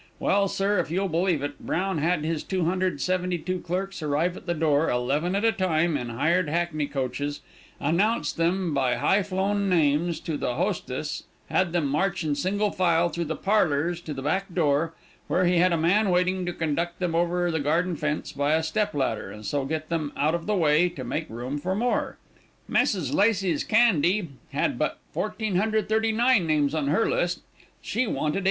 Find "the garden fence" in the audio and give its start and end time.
17.51-18.31